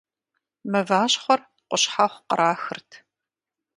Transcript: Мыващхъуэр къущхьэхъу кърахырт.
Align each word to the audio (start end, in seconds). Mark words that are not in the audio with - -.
Мыващхъуэр 0.71 1.41
къущхьэхъу 1.69 2.23
кърахырт. 2.29 2.89